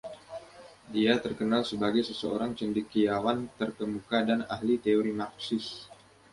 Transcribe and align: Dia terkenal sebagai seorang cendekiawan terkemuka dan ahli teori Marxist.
Dia 0.93 1.13
terkenal 1.25 1.61
sebagai 1.71 2.01
seorang 2.19 2.51
cendekiawan 2.59 3.37
terkemuka 3.59 4.17
dan 4.29 4.39
ahli 4.55 4.75
teori 4.85 5.11
Marxist. 5.21 5.73